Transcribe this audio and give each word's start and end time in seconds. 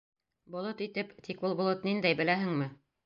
Болот 0.53 0.79
итеп, 0.85 1.13
тик 1.27 1.45
ул 1.49 1.55
болот 1.59 1.85
ниндәй, 1.89 2.19
беләһеңме? 2.23 2.71